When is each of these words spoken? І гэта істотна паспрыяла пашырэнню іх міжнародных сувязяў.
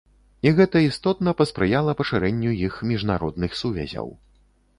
І 0.45 0.51
гэта 0.59 0.77
істотна 0.85 1.33
паспрыяла 1.41 1.95
пашырэнню 1.99 2.55
іх 2.69 2.79
міжнародных 2.93 3.51
сувязяў. 3.61 4.13